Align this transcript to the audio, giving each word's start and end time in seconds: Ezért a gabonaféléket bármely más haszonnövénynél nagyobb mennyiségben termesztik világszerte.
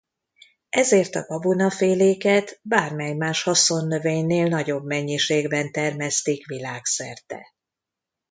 Ezért 0.69 1.15
a 1.15 1.25
gabonaféléket 1.25 2.59
bármely 2.61 3.13
más 3.13 3.43
haszonnövénynél 3.43 4.47
nagyobb 4.47 4.85
mennyiségben 4.85 5.71
termesztik 5.71 6.45
világszerte. 6.47 7.47